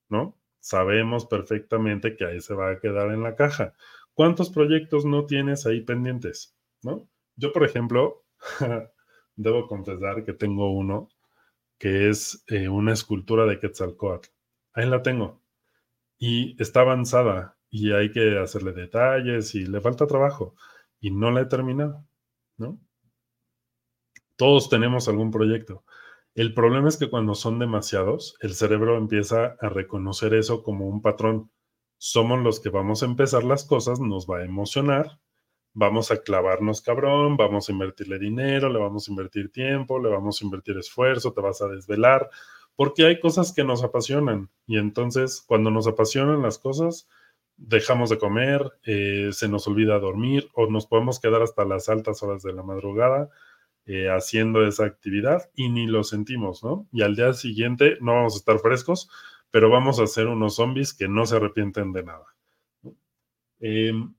[0.10, 0.36] ¿no?
[0.60, 3.74] Sabemos perfectamente que ahí se va a quedar en la caja.
[4.14, 7.08] ¿Cuántos proyectos no tienes ahí pendientes, no?
[7.36, 8.26] Yo, por ejemplo,
[9.36, 11.10] debo confesar que tengo uno
[11.78, 14.30] que es eh, una escultura de Quetzalcoatl.
[14.74, 15.42] Ahí la tengo.
[16.20, 20.56] Y está avanzada y hay que hacerle detalles y le falta trabajo.
[21.00, 22.06] Y no la he terminado,
[22.58, 22.80] ¿no?
[24.42, 25.84] Todos tenemos algún proyecto.
[26.34, 31.04] El problema es que cuando son demasiados, el cerebro empieza a reconocer eso como un
[31.04, 31.52] patrón.
[32.00, 35.20] Somos los que vamos a empezar las cosas, nos va a emocionar,
[35.74, 40.42] vamos a clavarnos cabrón, vamos a invertirle dinero, le vamos a invertir tiempo, le vamos
[40.42, 42.28] a invertir esfuerzo, te vas a desvelar,
[42.76, 44.50] porque hay cosas que nos apasionan.
[44.66, 47.08] Y entonces, cuando nos apasionan las cosas,
[47.58, 52.24] dejamos de comer, eh, se nos olvida dormir o nos podemos quedar hasta las altas
[52.24, 53.30] horas de la madrugada
[53.86, 56.88] eh, haciendo esa actividad y ni lo sentimos, ¿no?
[56.92, 59.10] Y al día siguiente no vamos a estar frescos,
[59.50, 62.26] pero vamos a ser unos zombies que no se arrepienten de nada.
[63.60, 64.14] Em,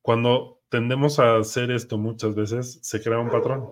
[0.00, 3.68] cuando tendemos a hacer esto muchas veces, se crea un patrón.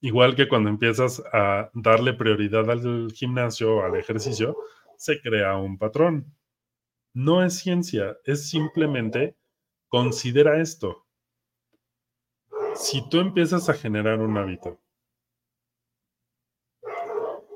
[0.00, 4.56] Igual que cuando empiezas a darle prioridad al gimnasio al ejercicio,
[4.96, 6.34] se crea un patrón.
[7.14, 9.36] No es ciencia, es simplemente
[9.88, 11.06] considera esto
[12.74, 14.78] si tú empiezas a generar un hábito,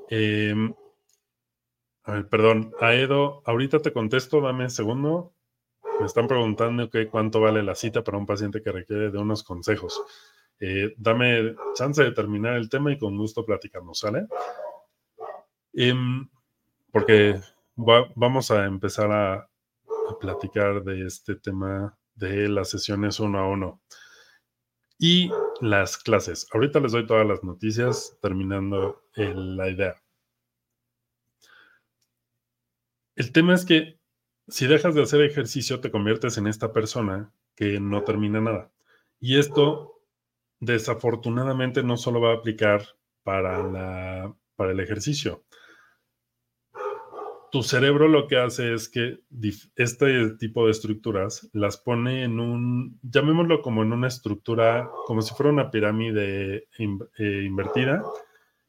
[0.09, 0.73] em,
[2.03, 5.33] a ver, perdón, Aedo, ahorita te contesto, dame un segundo.
[5.99, 10.01] Me están preguntando cuánto vale la cita para un paciente que requiere de unos consejos.
[10.59, 14.27] Eh, dame chance de terminar el tema y con gusto platicamos, ¿sale?
[15.73, 16.27] Em,
[16.91, 17.39] porque
[17.75, 19.49] vamos a empezar a
[20.19, 23.81] platicar de este tema de las sesiones uno a uno.
[24.99, 25.31] Y
[25.61, 26.47] las clases.
[26.53, 29.95] Ahorita les doy todas las noticias terminando la idea.
[33.15, 33.99] El tema es que
[34.47, 38.71] si dejas de hacer ejercicio te conviertes en esta persona que no termina nada.
[39.19, 40.01] Y esto
[40.59, 42.83] desafortunadamente no solo va a aplicar
[43.23, 45.43] para, la, para el ejercicio
[47.57, 49.17] tu cerebro lo que hace es que
[49.75, 55.33] este tipo de estructuras las pone en un, llamémoslo como en una estructura, como si
[55.33, 58.03] fuera una pirámide eh, invertida,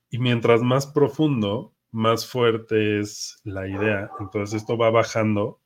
[0.08, 4.10] y mientras más profundo, más fuerte es la idea.
[4.20, 5.60] Entonces esto va bajando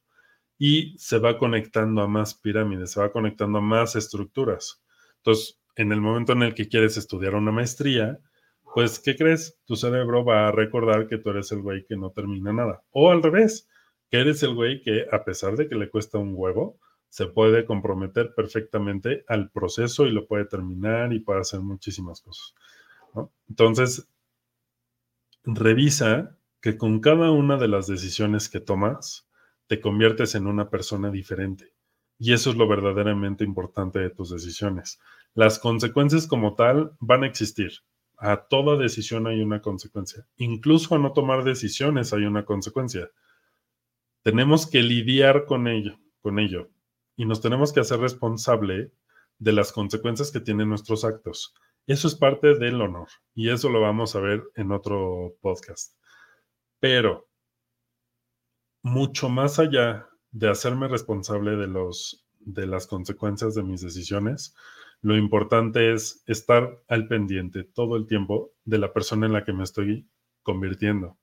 [0.58, 4.82] y se va conectando a más pirámides, se va conectando a más estructuras.
[5.18, 8.18] Entonces, en el momento en el que quieres estudiar una maestría,
[8.74, 9.58] pues, ¿qué crees?
[9.66, 12.82] Tu cerebro va a recordar que tú eres el güey que no termina nada.
[12.90, 13.68] O al revés,
[14.10, 17.66] que eres el güey que, a pesar de que le cuesta un huevo, se puede
[17.66, 22.54] comprometer perfectamente al proceso y lo puede terminar y puede hacer muchísimas cosas.
[23.48, 24.08] Entonces,
[25.44, 29.28] revisa que con cada una de las decisiones que tomas,
[29.66, 31.74] te conviertes en una persona diferente.
[32.18, 35.00] Y eso es lo verdaderamente importante de tus decisiones.
[35.34, 37.72] Las consecuencias como tal van a existir
[38.24, 40.24] a toda decisión hay una consecuencia.
[40.36, 43.10] Incluso a no tomar decisiones hay una consecuencia.
[44.22, 46.70] Tenemos que lidiar con ello, con ello.
[47.16, 48.92] Y nos tenemos que hacer responsable
[49.40, 51.52] de las consecuencias que tienen nuestros actos.
[51.88, 53.08] Eso es parte del honor.
[53.34, 55.96] Y eso lo vamos a ver en otro podcast.
[56.78, 57.28] Pero,
[58.84, 64.54] mucho más allá de hacerme responsable de, los, de las consecuencias de mis decisiones,
[65.02, 69.52] lo importante es estar al pendiente todo el tiempo de la persona en la que
[69.52, 70.08] me estoy
[70.44, 71.18] convirtiendo.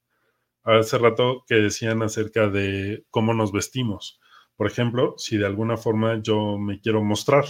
[0.63, 4.19] Hace rato que decían acerca de cómo nos vestimos.
[4.57, 7.45] Por ejemplo, si de alguna forma yo me quiero mostrar,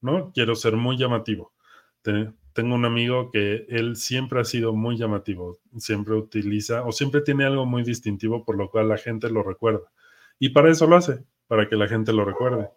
[0.00, 0.32] ¿no?
[0.32, 1.54] Quiero ser muy llamativo.
[2.02, 7.44] tengo un amigo que él siempre ha sido muy llamativo, siempre utiliza o siempre tiene
[7.44, 9.92] algo muy distintivo por lo cual la gente lo recuerda.
[10.40, 12.70] Y para eso lo hace, para que la gente lo recuerde.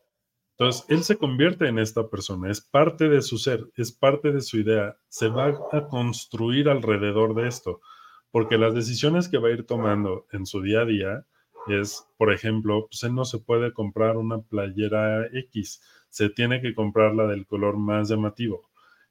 [0.57, 4.41] Entonces, él se convierte en esta persona, es parte de su ser, es parte de
[4.41, 7.81] su idea, se va a construir alrededor de esto.
[8.31, 11.25] porque las decisiones que va a ir tomando en su día a día
[11.67, 16.73] es, por ejemplo, pues él no se puede comprar una playera X, se tiene que
[16.75, 18.69] comprar la del color más llamativo.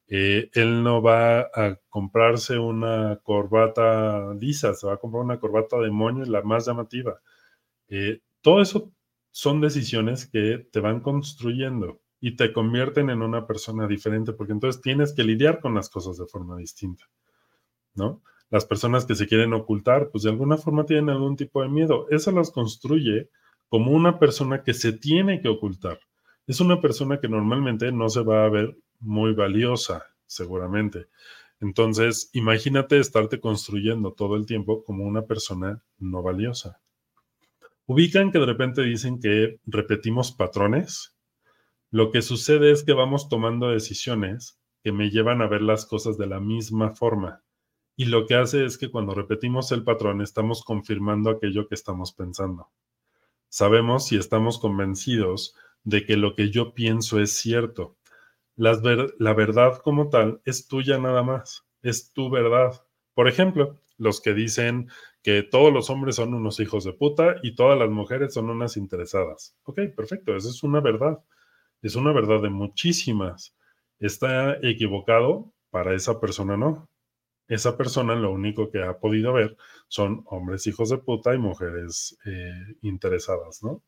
[0.09, 5.78] Eh, él no va a comprarse una corbata lisa, se va a comprar una corbata
[5.78, 7.20] de moño, la más llamativa.
[7.88, 8.92] Eh, todo eso
[9.32, 14.80] son decisiones que te van construyendo y te convierten en una persona diferente, porque entonces
[14.80, 17.04] tienes que lidiar con las cosas de forma distinta,
[17.94, 18.22] ¿no?
[18.50, 22.06] Las personas que se quieren ocultar, pues de alguna forma tienen algún tipo de miedo.
[22.10, 23.30] Eso las construye
[23.68, 25.98] como una persona que se tiene que ocultar.
[26.46, 31.06] Es una persona que normalmente no se va a ver muy valiosa, seguramente.
[31.60, 36.81] Entonces, imagínate estarte construyendo todo el tiempo como una persona no valiosa.
[37.86, 41.16] Ubican que de repente dicen que repetimos patrones.
[41.90, 46.16] Lo que sucede es que vamos tomando decisiones que me llevan a ver las cosas
[46.16, 47.42] de la misma forma.
[47.96, 52.12] Y lo que hace es que cuando repetimos el patrón estamos confirmando aquello que estamos
[52.12, 52.70] pensando.
[53.48, 57.96] Sabemos si estamos convencidos de que lo que yo pienso es cierto.
[58.56, 62.80] la verdad como tal es tuya nada más, es tu verdad.
[63.14, 64.88] Por ejemplo, los que dicen
[65.22, 68.76] que todos los hombres son unos hijos de puta y todas las mujeres son unas
[68.76, 69.56] interesadas.
[69.64, 71.22] Ok, perfecto, esa es una verdad.
[71.82, 73.56] Es una verdad de muchísimas.
[73.98, 75.52] ¿Está equivocado?
[75.70, 76.88] Para esa persona no
[77.48, 79.56] esa persona lo único que ha podido ver
[79.88, 83.82] son hombres hijos de puta y mujeres eh, interesadas, ¿no?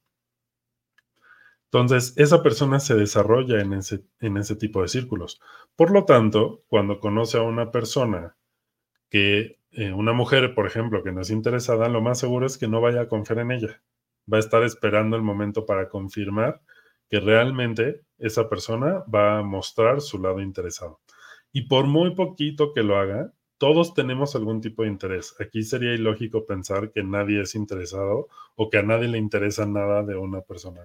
[1.67, 5.41] Entonces, esa persona se desarrolla en ese, en ese tipo de círculos.
[5.75, 8.37] Por lo tanto, cuando conoce a una persona
[9.11, 12.69] que, eh, una mujer, por ejemplo, que no es interesada, lo más seguro es que
[12.69, 13.83] no vaya a confiar en ella.
[14.33, 16.63] Va a estar esperando el momento para confirmar
[17.09, 21.01] que realmente esa persona va a mostrar su lado interesado.
[21.53, 25.35] Y por muy poquito que lo haga, todos tenemos algún tipo de interés.
[25.41, 30.03] Aquí sería ilógico pensar que nadie es interesado o que a nadie le interesa nada
[30.03, 30.85] de una persona.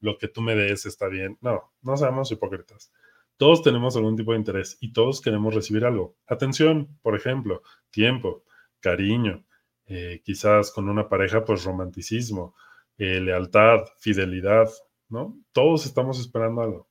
[0.00, 1.38] Lo que tú me des está bien.
[1.40, 2.92] No, no seamos hipócritas.
[3.36, 6.16] Todos tenemos algún tipo de interés y todos queremos recibir algo.
[6.26, 8.44] Atención, por ejemplo, tiempo,
[8.80, 9.44] cariño,
[9.86, 12.54] eh, quizás con una pareja, pues romanticismo,
[12.98, 14.68] eh, lealtad, fidelidad,
[15.08, 15.38] ¿no?
[15.52, 16.88] Todos estamos esperando algo.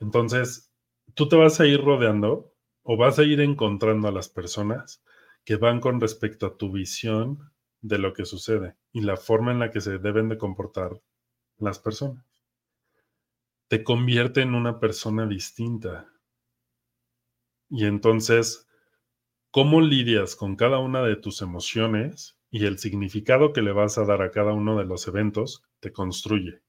[0.00, 0.72] Entonces,
[1.14, 5.04] tú te vas a ir rodeando o vas a ir encontrando a las personas
[5.44, 9.58] que van con respecto a tu visión de lo que sucede y la forma en
[9.58, 11.00] la que se deben de comportar
[11.58, 12.24] las personas.
[13.72, 16.12] Te convierte en una persona distinta.
[17.70, 18.68] Y entonces,
[19.50, 24.04] ¿cómo lidias con cada una de tus emociones y el significado que le vas a
[24.04, 26.60] dar a cada uno de los eventos te construye?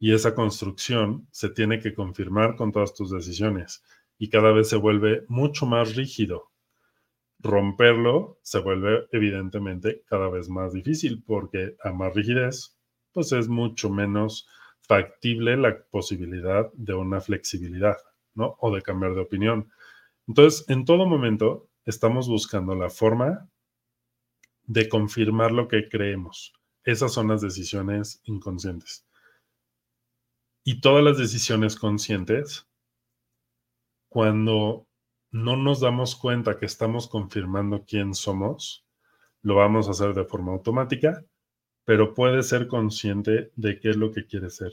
[0.00, 3.84] Y esa construcción se tiene que confirmar con todas tus decisiones
[4.18, 6.50] y cada vez se vuelve mucho más rígido.
[7.38, 12.76] Romperlo se vuelve evidentemente cada vez más difícil porque a más rigidez,
[13.12, 14.48] pues es mucho menos
[14.86, 17.96] factible la posibilidad de una flexibilidad,
[18.34, 18.56] ¿no?
[18.60, 19.70] O de cambiar de opinión.
[20.26, 23.48] Entonces, en todo momento estamos buscando la forma
[24.64, 26.52] de confirmar lo que creemos.
[26.84, 29.06] Esas son las decisiones inconscientes.
[30.64, 32.68] Y todas las decisiones conscientes
[34.08, 34.86] cuando
[35.30, 38.86] no nos damos cuenta que estamos confirmando quién somos,
[39.42, 41.24] lo vamos a hacer de forma automática,
[41.86, 44.72] pero puede ser consciente de qué es lo que quiere ser.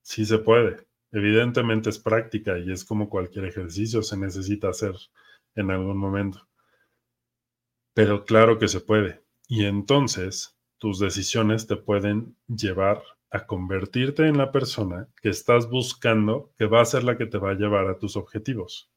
[0.00, 0.86] Sí se puede.
[1.10, 4.94] Evidentemente es práctica y es como cualquier ejercicio, se necesita hacer
[5.56, 6.48] en algún momento.
[7.94, 9.24] Pero claro que se puede.
[9.48, 16.52] Y entonces tus decisiones te pueden llevar a convertirte en la persona que estás buscando,
[16.56, 18.88] que va a ser la que te va a llevar a tus objetivos.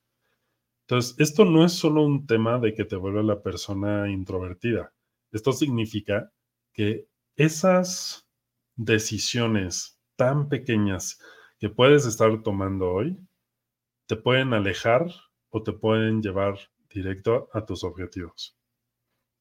[0.82, 4.94] Entonces, esto no es solo un tema de que te vuelva la persona introvertida.
[5.32, 6.32] Esto significa
[6.76, 8.30] que esas
[8.76, 11.20] decisiones tan pequeñas
[11.58, 13.18] que puedes estar tomando hoy
[14.06, 15.08] te pueden alejar
[15.50, 16.60] o te pueden llevar
[16.90, 18.56] directo a tus objetivos.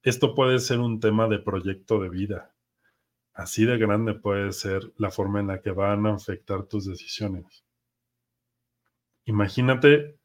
[0.02, 2.54] Esto puede ser un tema de proyecto de vida
[3.34, 7.64] Así de grande puede ser la forma en la que van a afectar tus decisiones.
[9.24, 10.20] Imagínate,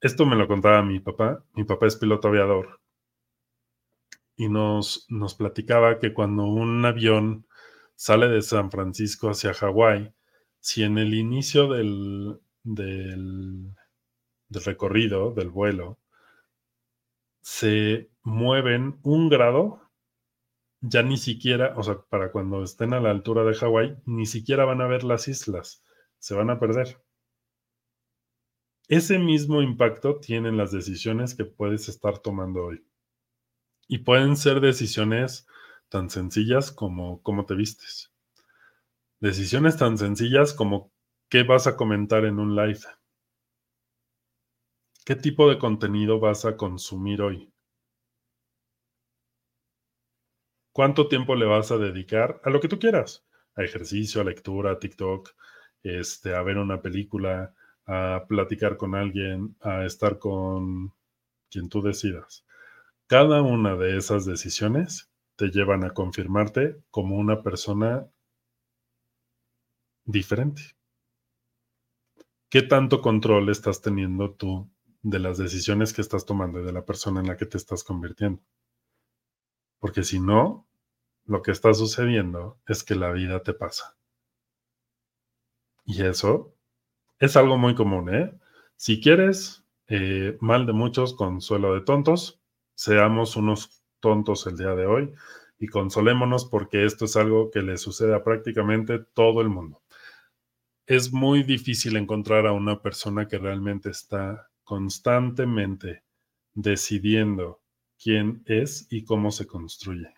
[0.00, 2.80] esto me lo contaba mi papá, mi papá es piloto aviador,
[4.38, 7.46] y nos, platicaba que cuando un avión
[7.96, 10.14] sale de San Francisco hacia Hawái,
[10.60, 13.74] si en el inicio del, del
[14.48, 15.98] recorrido, del vuelo,
[17.40, 19.82] se mueven un grado,
[20.80, 24.64] ya ni siquiera, o sea, para cuando estén a la altura de Hawái, ni siquiera
[24.64, 25.82] van a ver las islas,
[26.20, 27.02] se van a perder.
[28.88, 32.87] ese mismo impacto tienen las decisiones que puedes estar tomando hoy.
[33.88, 35.48] Y pueden ser decisiones
[35.88, 38.12] tan sencillas como cómo te vistes.
[39.20, 40.92] Decisiones tan sencillas como
[41.28, 42.80] qué vas a comentar en un live.
[45.04, 47.52] ¿Qué tipo de contenido vas a consumir hoy?
[50.72, 53.26] ¿Cuánto tiempo le vas a dedicar a lo que tú quieras?
[53.54, 55.30] A ejercicio, a lectura, a TikTok,
[55.82, 57.54] este, a ver una película,
[57.86, 60.94] a platicar con alguien, a estar con
[61.50, 62.46] quien tú decidas.
[63.08, 68.06] Cada una de esas decisiones te llevan a confirmarte como una persona
[70.04, 70.76] diferente.
[72.50, 76.84] ¿Qué tanto control estás teniendo tú de las decisiones que estás tomando y de la
[76.84, 78.42] persona en la que te estás convirtiendo?
[79.78, 80.68] Porque si no,
[81.24, 83.96] lo que está sucediendo es que la vida te pasa.
[85.86, 86.54] Y eso
[87.18, 88.38] es algo muy común, ¿eh?
[88.76, 92.37] Si quieres, eh, mal de muchos, consuelo de tontos,
[92.78, 95.12] seamos unos tontos el día de hoy
[95.58, 99.82] y consolémonos porque esto es algo que le sucede a prácticamente todo el mundo.
[100.86, 106.04] Es muy difícil encontrar a una persona que realmente está constantemente
[106.54, 107.60] decidiendo
[108.00, 110.14] quién es y cómo se construye.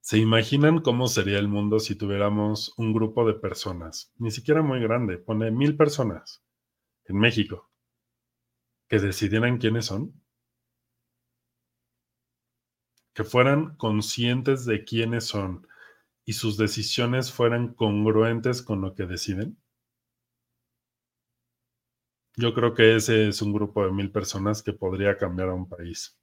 [0.00, 4.80] ¿Se imaginan cómo sería el mundo si tuviéramos un grupo de personas, ni siquiera muy
[4.80, 6.42] grande, pone mil personas
[7.10, 7.70] en México,
[8.88, 10.02] que decidieran quiénes son?
[13.14, 15.66] Que fueran conscientes de quiénes son
[16.24, 19.58] y sus decisiones fueran congruentes con lo que deciden.
[22.36, 25.68] Yo creo que ese es un grupo de mil personas que podría cambiar a un
[25.68, 26.18] país.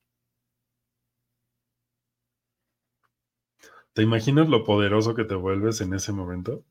[3.92, 6.64] ¿Te imaginas lo poderoso que te vuelves en ese momento?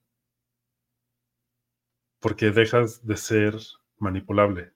[2.21, 3.55] Porque dejas de ser
[3.99, 4.72] manipulable.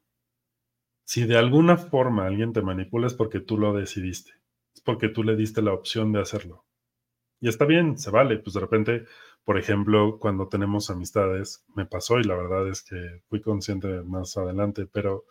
[1.04, 4.32] Si de alguna forma alguien te manipula es porque tú lo decidiste,
[4.74, 6.64] es porque tú le diste la opción de hacerlo.
[7.40, 8.38] Y está bien, se vale.
[8.38, 9.04] Pues de repente,
[9.44, 14.36] por ejemplo, cuando tenemos amistades, me pasó y la verdad es que fui consciente más
[14.36, 15.24] adelante, pero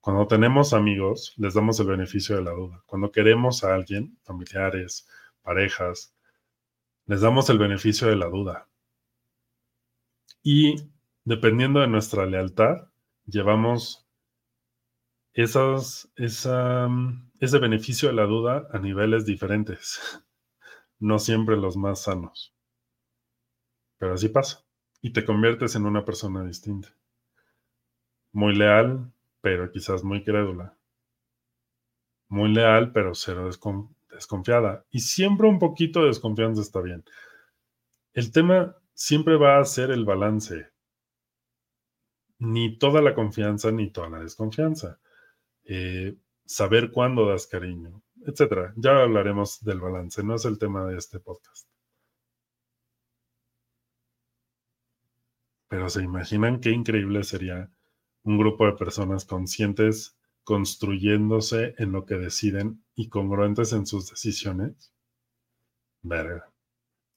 [0.00, 2.82] cuando tenemos amigos, les damos el beneficio de la duda.
[2.86, 5.08] Cuando queremos a alguien, familiares,
[5.42, 6.14] parejas,
[7.06, 8.68] les damos el beneficio de la duda.
[10.42, 10.74] Y
[11.24, 12.88] dependiendo de nuestra lealtad,
[13.26, 14.06] llevamos
[15.34, 15.76] esa,
[16.16, 20.22] ese beneficio de la duda a niveles diferentes,
[20.98, 22.54] no siempre los más sanos.
[23.98, 24.64] Pero así pasa.
[25.00, 26.88] Y te conviertes en una persona distinta.
[28.32, 30.76] Muy leal, pero quizás muy crédula.
[32.28, 33.48] Muy leal, pero cero
[34.10, 34.84] desconfiada.
[34.90, 37.04] Y siempre un poquito de desconfianza está bien.
[38.12, 40.71] El tema siempre va a ser el balance.
[42.42, 44.98] Ni toda la confianza ni toda la desconfianza.
[45.64, 48.74] Eh, saber cuándo das cariño, etcétera.
[48.76, 51.68] Ya hablaremos del balance, no es el tema de este podcast.
[55.68, 57.70] Pero se imaginan qué increíble sería
[58.24, 64.92] un grupo de personas conscientes construyéndose en lo que deciden y congruentes en sus decisiones.
[66.02, 66.50] Verga.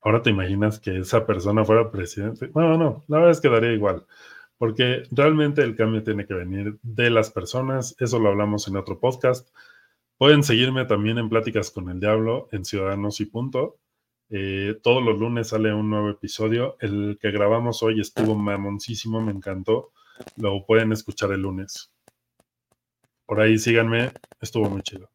[0.01, 2.51] Ahora te imaginas que esa persona fuera presidente.
[2.53, 4.05] No, no, la verdad es que daría igual,
[4.57, 7.95] porque realmente el cambio tiene que venir de las personas.
[7.99, 9.49] Eso lo hablamos en otro podcast.
[10.17, 13.79] Pueden seguirme también en Pláticas con el Diablo en Ciudadanos y Punto.
[14.29, 16.77] Eh, todos los lunes sale un nuevo episodio.
[16.79, 19.91] El que grabamos hoy estuvo mamoncísimo, me encantó.
[20.37, 21.91] Lo pueden escuchar el lunes.
[23.25, 25.09] Por ahí síganme, estuvo muy chido.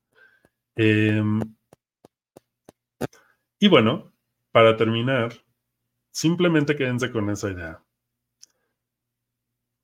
[0.76, 1.40] Em,
[3.58, 4.12] y bueno,
[4.52, 5.32] para terminar,
[6.10, 7.82] simplemente quédense con esa idea.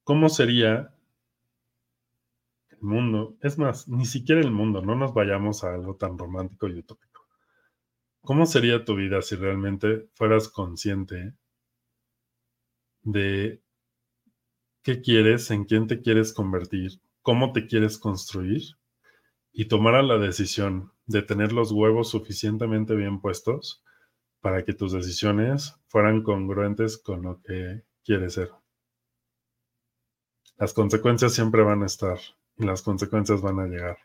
[0.07, 0.95] ¿Cómo sería
[2.69, 3.37] el mundo?
[3.41, 7.27] Es más, ni siquiera el mundo, no nos vayamos a algo tan romántico y utópico.
[8.21, 11.35] ¿Cómo sería tu vida si realmente fueras consciente
[13.03, 13.61] de
[14.85, 18.63] qué quieres, en quién te quieres convertir, cómo te quieres construir
[19.53, 23.83] y tomara la decisión de tener los huevos suficientemente bien puestos
[24.41, 28.53] para que tus decisiones fueran congruentes con lo que quieres ser.
[30.59, 32.19] Las consecuencias siempre van a estar
[32.57, 33.99] y las consecuencias van a llegar.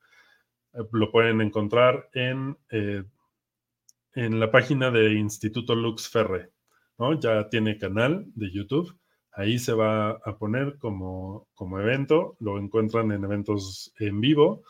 [0.73, 6.51] Eh, lo pueden encontrar en, en la página de Instituto Lux Ferre.
[6.97, 7.21] ¿no?
[7.21, 9.00] Ya tiene canal de YouTube
[9.33, 14.63] Ahí se va a poner como, como evento, lo encuentran en eventos en vivo,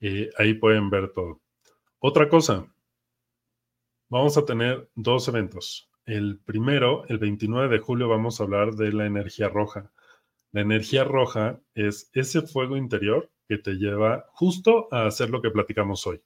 [0.00, 1.40] eh, ahí pueden ver todo.
[1.98, 2.66] Otra cosa,
[4.08, 5.88] vamos a tener dos eventos.
[6.04, 9.92] El primero, el 29 de julio, vamos a hablar de la energía roja.
[10.50, 15.50] La energía roja es ese fuego interior que te lleva justo a hacer lo que
[15.50, 16.20] platicamos hoy,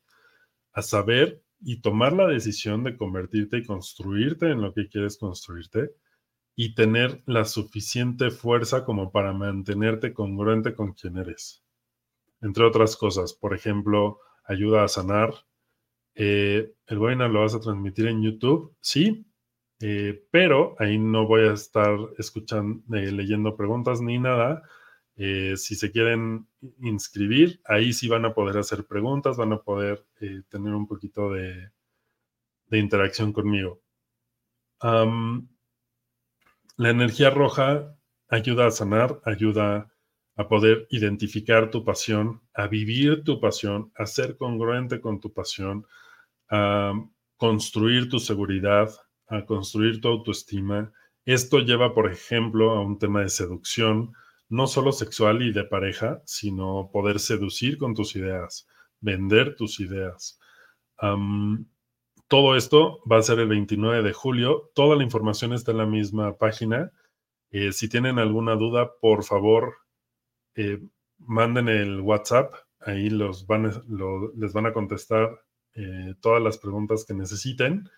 [0.72, 5.90] a saber y tomar la decisión de convertirte y construirte en lo que quieres construirte
[6.58, 11.62] y tener la suficiente fuerza como para mantenerte congruente con quien eres.
[12.40, 15.34] Entre otras cosas, por ejemplo, ayuda a sanar.
[16.14, 19.26] Eh, el webinar lo vas a transmitir en YouTube, sí,
[19.80, 24.62] eh, pero ahí no voy a estar escuchando, eh, leyendo preguntas ni nada.
[25.16, 26.46] si se quieren
[26.80, 30.04] inscribir, ahí sí van a poder hacer preguntas, van a poder
[30.50, 31.70] tener un poquito de,
[32.70, 33.80] interacción conmigo.
[36.78, 37.96] La energía roja
[38.28, 39.90] ayuda a sanar, ayuda
[40.36, 45.86] a poder identificar tu pasión, a vivir tu pasión, a ser congruente con tu pasión,
[46.50, 46.92] a
[47.38, 48.90] construir tu seguridad,
[49.26, 50.92] a construir tu autoestima.
[51.24, 54.12] Esto lleva, por ejemplo, a un tema de seducción,
[54.50, 58.68] no solo sexual y de pareja, sino poder seducir con tus ideas,
[59.00, 60.38] vender tus ideas.
[62.28, 64.72] Todo esto va a ser el 29 de julio.
[64.74, 66.90] Toda la información está en la misma página.
[67.50, 69.76] Eh, si tienen alguna duda, por favor,
[70.56, 70.80] eh,
[71.18, 72.52] manden el WhatsApp.
[72.80, 73.70] Ahí los van,
[74.36, 75.40] les van a contestar
[75.74, 77.88] eh, todas las preguntas que necesiten.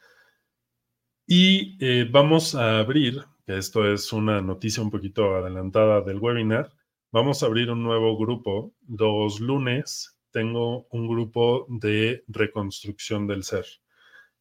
[1.26, 6.72] Y vamos a abrir, que esto es una noticia un poquito adelantada del webinar,
[7.12, 8.74] vamos a abrir un nuevo grupo.
[8.88, 13.66] Los lunes tengo un grupo de reconstrucción del ser.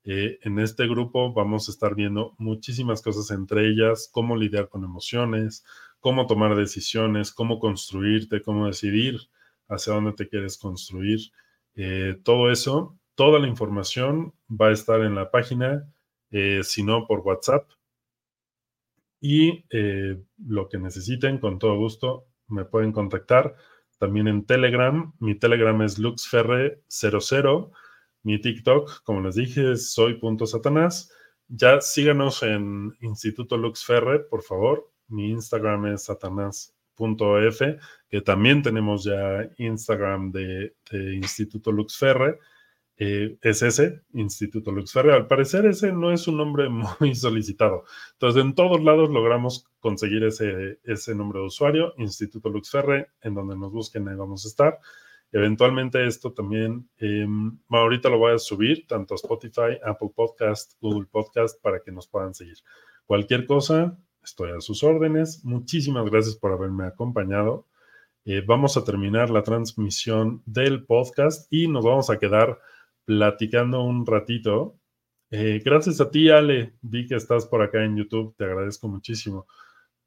[0.10, 4.86] Eh, en este grupo vamos a estar viendo muchísimas cosas, entre ellas cómo lidiar con
[4.86, 5.66] emociones,
[5.99, 9.20] cómo tomar decisiones, cómo construirte, cómo decidir
[9.68, 11.20] hacia dónde te quieres construir.
[11.76, 15.86] Eh, todo eso, toda la información va a estar en la página,
[16.32, 17.70] eh, si no por WhatsApp.
[19.20, 19.66] Y
[20.38, 23.55] lo que necesiten, con todo gusto, me pueden contactar.
[23.97, 25.12] También en Telegram.
[25.20, 27.72] Mi Telegram es luxferre00
[28.28, 31.09] mi TikTok, como les dije, es soy.satanás.
[31.47, 34.91] Ya síganos en Instituto Luxferre, por favor.
[35.07, 37.78] Mi Instagram es satanás.f,
[38.09, 42.38] que también tenemos ya Instagram de, Instituto Luxferre.
[42.97, 45.13] Eh, es ese, Instituto Luxferre.
[45.13, 46.67] Al parecer ese no es un nombre
[46.99, 47.86] muy solicitado.
[48.11, 53.55] Entonces, en todos lados logramos conseguir ese, ese nombre de usuario, Instituto Luxferre, en donde
[53.55, 54.80] nos busquen ahí vamos a estar.
[55.32, 61.07] Eventualmente esto también, em, ahorita lo voy a subir tanto a Spotify, Apple Podcast, Google
[61.11, 62.57] Podcast para que nos puedan seguir.
[63.05, 65.43] Cualquier cosa, estoy a sus órdenes.
[65.43, 67.67] Muchísimas gracias por haberme acompañado.
[68.25, 72.59] Eh, vamos a terminar la transmisión del podcast y nos vamos a quedar
[73.05, 74.75] platicando un ratito.
[75.32, 76.73] Eh, gracias a ti, Ale.
[76.82, 78.36] Vi que estás por acá en YouTube.
[78.36, 79.47] Te agradezco muchísimo.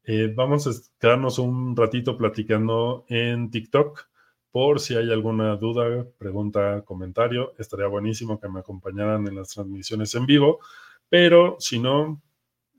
[0.03, 4.10] Eh, vamos a quedarnos un ratito platicando en TikTok.
[4.51, 10.13] Por si hay alguna duda, pregunta, comentario, estaría buenísimo que me acompañaran en las transmisiones
[10.15, 10.59] en vivo,
[11.09, 12.21] pero si no,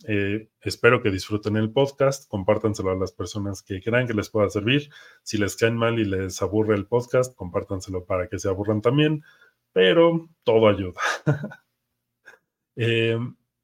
[0.08, 4.50] Eh, espero que disfruten el podcast, compártanselo a las personas que crean que les pueda
[4.50, 4.90] servir.
[5.22, 9.22] Si les caen mal y les aburre el podcast, compártanselo para que se aburran también,
[9.72, 11.00] pero todo ayuda.
[12.76, 13.18] Eh,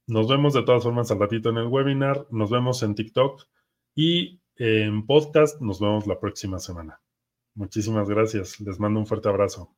[0.06, 3.42] nos vemos de todas formas al ratito en el webinar, nos vemos en TikTok
[3.94, 7.00] y en podcast nos vemos la próxima semana.
[7.58, 9.70] Muchísimas gracias, les mando un fuerte abrazo.